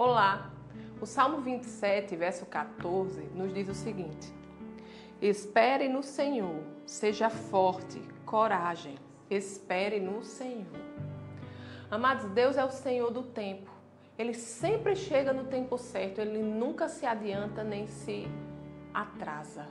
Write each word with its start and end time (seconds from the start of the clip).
Olá! 0.00 0.52
O 1.00 1.06
Salmo 1.06 1.40
27, 1.40 2.14
verso 2.14 2.46
14, 2.46 3.20
nos 3.34 3.52
diz 3.52 3.68
o 3.68 3.74
seguinte: 3.74 4.32
Espere 5.20 5.88
no 5.88 6.04
Senhor, 6.04 6.62
seja 6.86 7.28
forte, 7.28 8.00
coragem, 8.24 8.94
espere 9.28 9.98
no 9.98 10.22
Senhor. 10.22 10.68
Amados, 11.90 12.30
Deus 12.30 12.56
é 12.56 12.64
o 12.64 12.70
Senhor 12.70 13.10
do 13.10 13.24
tempo. 13.24 13.72
Ele 14.16 14.34
sempre 14.34 14.94
chega 14.94 15.32
no 15.32 15.46
tempo 15.46 15.76
certo, 15.76 16.20
ele 16.20 16.44
nunca 16.44 16.88
se 16.88 17.04
adianta 17.04 17.64
nem 17.64 17.88
se 17.88 18.28
atrasa 18.94 19.66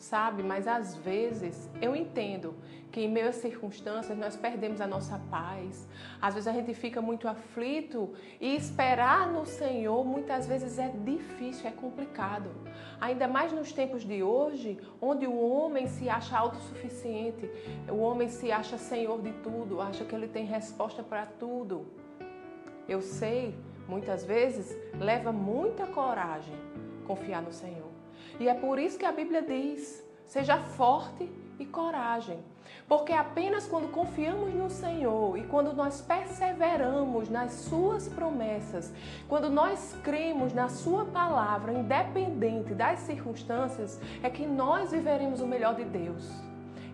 sabe? 0.00 0.42
Mas 0.42 0.66
às 0.66 0.96
vezes 0.96 1.70
eu 1.80 1.94
entendo 1.94 2.54
que 2.90 3.02
em 3.02 3.08
meio 3.08 3.32
circunstâncias 3.32 4.18
nós 4.18 4.34
perdemos 4.34 4.80
a 4.80 4.86
nossa 4.86 5.20
paz. 5.30 5.86
Às 6.20 6.34
vezes 6.34 6.48
a 6.48 6.52
gente 6.52 6.74
fica 6.74 7.00
muito 7.00 7.28
aflito 7.28 8.12
e 8.40 8.56
esperar 8.56 9.30
no 9.30 9.46
Senhor 9.46 10.04
muitas 10.04 10.46
vezes 10.46 10.78
é 10.78 10.88
difícil, 10.88 11.68
é 11.68 11.70
complicado. 11.70 12.50
Ainda 13.00 13.28
mais 13.28 13.52
nos 13.52 13.72
tempos 13.72 14.02
de 14.02 14.22
hoje, 14.22 14.78
onde 15.00 15.26
o 15.26 15.38
homem 15.38 15.86
se 15.86 16.08
acha 16.08 16.36
autossuficiente, 16.36 17.48
o 17.88 17.98
homem 17.98 18.28
se 18.28 18.50
acha 18.50 18.76
senhor 18.76 19.22
de 19.22 19.32
tudo, 19.34 19.80
acha 19.80 20.04
que 20.04 20.14
ele 20.14 20.26
tem 20.26 20.44
resposta 20.44 21.02
para 21.02 21.26
tudo. 21.26 21.86
Eu 22.88 23.00
sei, 23.00 23.54
muitas 23.86 24.24
vezes 24.24 24.76
leva 24.98 25.30
muita 25.32 25.86
coragem 25.86 26.54
confiar 27.06 27.40
no 27.40 27.52
Senhor. 27.52 27.99
E 28.38 28.48
é 28.48 28.54
por 28.54 28.78
isso 28.78 28.98
que 28.98 29.04
a 29.04 29.12
Bíblia 29.12 29.42
diz: 29.42 30.04
seja 30.26 30.56
forte 30.58 31.28
e 31.58 31.66
coragem. 31.66 32.38
Porque 32.88 33.12
apenas 33.12 33.66
quando 33.66 33.90
confiamos 33.90 34.52
no 34.54 34.70
Senhor 34.70 35.36
e 35.36 35.44
quando 35.44 35.72
nós 35.72 36.00
perseveramos 36.00 37.28
nas 37.28 37.52
Suas 37.52 38.08
promessas, 38.08 38.92
quando 39.28 39.50
nós 39.50 39.96
cremos 40.02 40.52
na 40.52 40.68
Sua 40.68 41.04
palavra, 41.04 41.72
independente 41.72 42.74
das 42.74 43.00
circunstâncias, 43.00 44.00
é 44.22 44.30
que 44.30 44.46
nós 44.46 44.90
viveremos 44.92 45.40
o 45.40 45.46
melhor 45.46 45.74
de 45.74 45.84
Deus. 45.84 46.30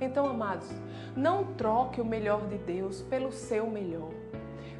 Então, 0.00 0.26
amados, 0.26 0.68
não 1.16 1.54
troque 1.54 2.00
o 2.00 2.04
melhor 2.04 2.46
de 2.46 2.58
Deus 2.58 3.02
pelo 3.02 3.32
seu 3.32 3.68
melhor. 3.68 4.10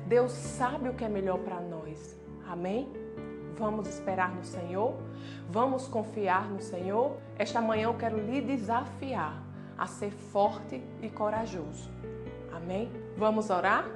Deus 0.07 0.33
sabe 0.33 0.89
o 0.89 0.95
que 0.95 1.05
é 1.05 1.09
melhor 1.09 1.39
para 1.39 1.61
nós. 1.61 2.19
Amém? 2.47 3.04
Vamos 3.57 3.89
esperar 3.89 4.35
no 4.35 4.45
Senhor? 4.45 4.95
Vamos 5.49 5.87
confiar 5.87 6.51
no 6.51 6.61
Senhor? 6.61 7.17
Esta 7.39 7.61
manhã 7.61 7.85
eu 7.85 7.95
quero 7.95 8.19
lhe 8.19 8.41
desafiar 8.41 9.43
a 9.79 9.87
ser 9.87 10.11
forte 10.11 10.83
e 11.01 11.09
corajoso. 11.09 11.91
Amém? 12.53 12.91
Vamos 13.17 13.51
orar? 13.51 13.89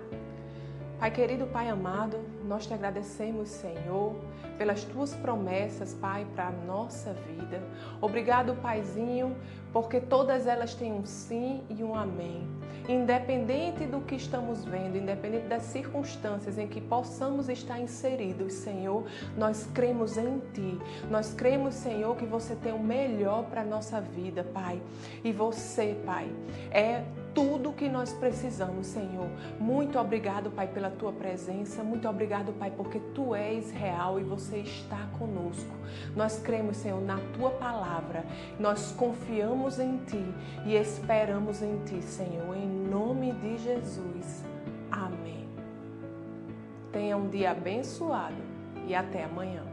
Pai 0.98 1.12
querido, 1.12 1.46
Pai 1.46 1.68
amado, 1.68 2.18
nós 2.44 2.66
te 2.66 2.74
agradecemos, 2.74 3.48
Senhor, 3.48 4.16
pelas 4.56 4.82
tuas 4.82 5.14
promessas, 5.14 5.94
Pai, 5.94 6.26
para 6.34 6.48
a 6.48 6.50
nossa 6.50 7.12
vida. 7.12 7.62
Obrigado, 8.00 8.56
Paizinho, 8.56 9.36
porque 9.72 10.00
todas 10.00 10.46
elas 10.46 10.74
têm 10.74 10.92
um 10.92 11.06
sim 11.06 11.62
e 11.68 11.84
um 11.84 11.94
amém. 11.94 12.48
Independente 12.89 13.84
do 13.84 14.00
que 14.00 14.14
estamos 14.14 14.64
vendo, 14.64 14.97
independente 14.97 15.47
das 15.47 15.64
circunstâncias 15.64 16.56
em 16.56 16.67
que 16.67 16.81
possamos 16.81 17.48
estar 17.48 17.78
inseridos, 17.78 18.55
Senhor, 18.55 19.05
nós 19.36 19.69
cremos 19.75 20.17
em 20.17 20.39
Ti. 20.55 20.78
Nós 21.11 21.34
cremos, 21.34 21.75
Senhor, 21.75 22.16
que 22.16 22.25
você 22.25 22.56
tem 22.56 22.72
o 22.72 22.78
melhor 22.78 23.44
para 23.44 23.61
a 23.61 23.64
nossa 23.64 24.00
vida, 24.00 24.42
Pai. 24.42 24.81
E 25.22 25.33
você, 25.33 25.97
Pai, 26.06 26.31
é 26.70 27.05
tudo 27.39 27.72
que 27.72 27.89
nós 27.89 28.12
precisamos, 28.12 28.89
Senhor. 28.89 29.28
Muito 29.61 29.97
obrigado, 29.97 30.50
Pai, 30.50 30.67
pela 30.67 30.91
tua 30.91 31.12
presença. 31.12 31.84
Muito 31.84 32.08
obrigado, 32.08 32.53
Pai, 32.53 32.72
porque 32.77 32.98
tu 33.14 33.33
és 33.33 33.70
real 33.70 34.19
e 34.19 34.25
você 34.25 34.58
está 34.58 35.06
conosco. 35.17 35.72
Nós 36.16 36.41
cremos, 36.41 36.78
Senhor, 36.78 37.00
na 37.00 37.16
tua 37.36 37.50
palavra. 37.50 38.25
Nós 38.59 38.91
confiamos 38.91 39.78
em 39.78 39.98
ti 39.98 40.25
e 40.66 40.75
esperamos 40.75 41.62
em 41.62 41.78
ti, 41.84 42.03
Senhor, 42.03 42.56
em 42.56 42.66
nome 42.66 43.31
de 43.34 43.56
Jesus. 43.59 44.44
Amém. 44.91 45.48
Tenha 46.91 47.16
um 47.16 47.28
dia 47.28 47.53
abençoado 47.53 48.43
e 48.84 48.97
até 48.97 49.22
amanhã. 49.22 49.62